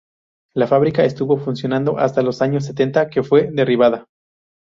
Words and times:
La 0.55 0.65
fábrica 0.65 1.03
estuvo 1.05 1.37
funcionando 1.37 1.99
hasta 1.99 2.23
los 2.23 2.41
años 2.41 2.65
sesenta 2.65 3.07
que 3.07 3.21
fue 3.21 3.51
derribada. 3.51 4.07